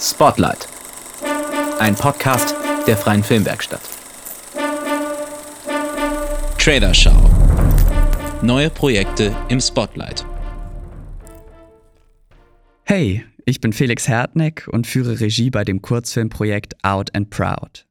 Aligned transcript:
Spotlight. 0.00 0.66
Ein 1.78 1.94
Podcast 1.94 2.54
der 2.86 2.96
Freien 2.96 3.22
Filmwerkstatt. 3.22 3.82
Trailerschau. 6.58 7.28
Neue 8.40 8.70
Projekte 8.70 9.36
im 9.50 9.60
Spotlight. 9.60 10.24
Hey, 12.84 13.26
ich 13.44 13.60
bin 13.60 13.74
Felix 13.74 14.08
Hertneck 14.08 14.66
und 14.72 14.86
führe 14.86 15.20
Regie 15.20 15.50
bei 15.50 15.64
dem 15.64 15.82
Kurzfilmprojekt 15.82 16.82
Out 16.82 17.14
and 17.14 17.28
Proud. 17.28 17.84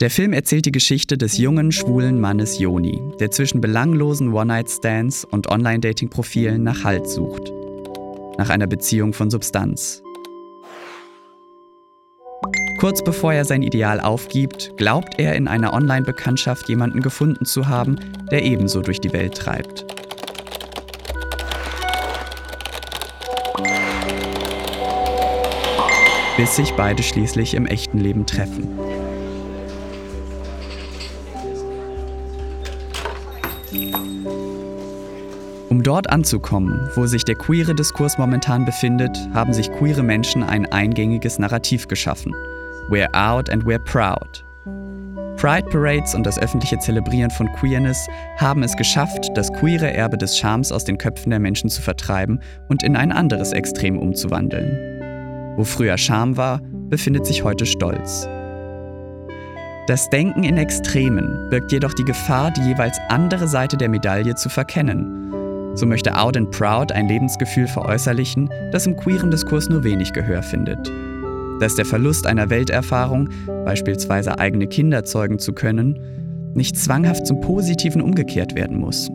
Der 0.00 0.10
Film 0.10 0.32
erzählt 0.32 0.66
die 0.66 0.72
Geschichte 0.72 1.16
des 1.16 1.38
jungen, 1.38 1.70
schwulen 1.70 2.20
Mannes 2.20 2.58
Joni, 2.58 3.00
der 3.20 3.30
zwischen 3.30 3.60
belanglosen 3.60 4.32
One-Night-Stands 4.32 5.24
und 5.24 5.48
Online-Dating-Profilen 5.48 6.64
nach 6.64 6.82
Halt 6.82 7.08
sucht. 7.08 7.52
Nach 8.36 8.50
einer 8.50 8.66
Beziehung 8.66 9.12
von 9.12 9.30
Substanz. 9.30 10.02
Kurz 12.80 13.04
bevor 13.04 13.34
er 13.34 13.44
sein 13.44 13.62
Ideal 13.62 14.00
aufgibt, 14.00 14.76
glaubt 14.76 15.20
er 15.20 15.36
in 15.36 15.46
einer 15.46 15.72
Online-Bekanntschaft 15.72 16.68
jemanden 16.68 17.00
gefunden 17.00 17.44
zu 17.44 17.68
haben, 17.68 17.96
der 18.32 18.42
ebenso 18.42 18.82
durch 18.82 19.00
die 19.00 19.12
Welt 19.12 19.36
treibt. 19.36 19.86
Bis 26.36 26.56
sich 26.56 26.72
beide 26.72 27.04
schließlich 27.04 27.54
im 27.54 27.66
echten 27.66 27.98
Leben 27.98 28.26
treffen. 28.26 28.93
Um 35.70 35.82
dort 35.82 36.10
anzukommen, 36.10 36.88
wo 36.94 37.06
sich 37.06 37.24
der 37.24 37.34
queere 37.34 37.74
Diskurs 37.74 38.16
momentan 38.18 38.64
befindet, 38.64 39.18
haben 39.32 39.52
sich 39.52 39.72
queere 39.72 40.02
Menschen 40.02 40.42
ein 40.42 40.70
eingängiges 40.70 41.38
Narrativ 41.38 41.88
geschaffen. 41.88 42.32
We're 42.90 43.12
out 43.12 43.50
and 43.50 43.64
we're 43.64 43.82
proud. 43.82 44.44
Pride 45.36 45.68
Parades 45.68 46.14
und 46.14 46.24
das 46.24 46.38
öffentliche 46.38 46.78
Zelebrieren 46.78 47.30
von 47.30 47.52
Queerness 47.52 48.06
haben 48.36 48.62
es 48.62 48.76
geschafft, 48.76 49.30
das 49.34 49.52
queere 49.52 49.92
Erbe 49.92 50.16
des 50.16 50.38
Charmes 50.38 50.70
aus 50.70 50.84
den 50.84 50.96
Köpfen 50.96 51.30
der 51.30 51.40
Menschen 51.40 51.68
zu 51.68 51.82
vertreiben 51.82 52.40
und 52.68 52.82
in 52.82 52.96
ein 52.96 53.12
anderes 53.12 53.52
Extrem 53.52 53.98
umzuwandeln. 53.98 55.56
Wo 55.56 55.64
früher 55.64 55.98
Scham 55.98 56.36
war, 56.36 56.60
befindet 56.88 57.26
sich 57.26 57.42
heute 57.44 57.66
Stolz. 57.66 58.28
Das 59.86 60.08
Denken 60.08 60.44
in 60.44 60.56
Extremen 60.56 61.50
birgt 61.50 61.70
jedoch 61.70 61.92
die 61.92 62.06
Gefahr, 62.06 62.50
die 62.50 62.62
jeweils 62.62 62.98
andere 63.10 63.46
Seite 63.46 63.76
der 63.76 63.90
Medaille 63.90 64.34
zu 64.34 64.48
verkennen. 64.48 65.30
So 65.76 65.84
möchte 65.84 66.16
Out 66.16 66.38
and 66.38 66.50
Proud 66.52 66.90
ein 66.90 67.06
Lebensgefühl 67.06 67.66
veräußerlichen, 67.66 68.48
das 68.72 68.86
im 68.86 68.96
queeren 68.96 69.30
Diskurs 69.30 69.68
nur 69.68 69.84
wenig 69.84 70.14
Gehör 70.14 70.42
findet. 70.42 70.90
Dass 71.60 71.74
der 71.74 71.84
Verlust 71.84 72.26
einer 72.26 72.48
Welterfahrung, 72.48 73.28
beispielsweise 73.66 74.38
eigene 74.38 74.68
Kinder 74.68 75.04
zeugen 75.04 75.38
zu 75.38 75.52
können, 75.52 76.00
nicht 76.54 76.78
zwanghaft 76.78 77.26
zum 77.26 77.42
Positiven 77.42 78.00
umgekehrt 78.00 78.54
werden 78.54 78.78
muss. 78.78 79.10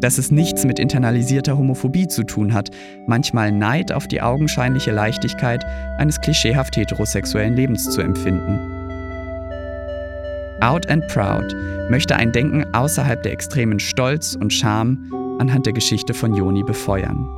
Dass 0.00 0.16
es 0.16 0.30
nichts 0.30 0.64
mit 0.64 0.78
internalisierter 0.78 1.58
Homophobie 1.58 2.08
zu 2.08 2.24
tun 2.24 2.54
hat, 2.54 2.70
manchmal 3.06 3.52
Neid 3.52 3.92
auf 3.92 4.08
die 4.08 4.22
augenscheinliche 4.22 4.92
Leichtigkeit 4.92 5.62
eines 5.98 6.18
klischeehaft 6.22 6.74
heterosexuellen 6.76 7.54
Lebens 7.54 7.84
zu 7.90 8.00
empfinden 8.00 8.77
Out 10.60 10.88
and 10.90 11.06
Proud 11.06 11.54
möchte 11.88 12.16
ein 12.16 12.32
Denken 12.32 12.64
außerhalb 12.74 13.22
der 13.22 13.32
extremen 13.32 13.78
Stolz 13.78 14.34
und 14.34 14.52
Scham 14.52 15.36
anhand 15.38 15.66
der 15.66 15.72
Geschichte 15.72 16.14
von 16.14 16.34
Joni 16.34 16.64
befeuern. 16.64 17.37